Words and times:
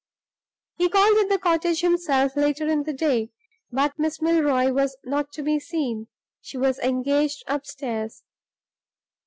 He 0.77 0.89
called 0.89 1.15
at 1.19 1.29
the 1.29 1.37
cottage 1.37 1.81
himself 1.81 2.35
later 2.35 2.67
in 2.67 2.85
the 2.85 2.91
day, 2.93 3.29
but 3.71 3.99
Miss 3.99 4.19
Milroy 4.19 4.71
was 4.73 4.97
not 5.03 5.31
to 5.33 5.43
be 5.43 5.59
seen; 5.59 6.07
she 6.41 6.57
was 6.57 6.79
engaged 6.79 7.43
upstairs. 7.45 8.23